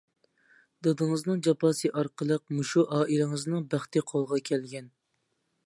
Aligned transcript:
دادىڭىزنىڭ 0.85 1.43
جاپاسى 1.47 1.91
ئارقىلىق 1.99 2.43
مۇشۇ 2.61 2.87
ئائىلىڭىزنىڭ 2.97 3.69
بەختى 3.75 4.05
قولغا 4.13 4.41
كەلگەن. 4.51 4.93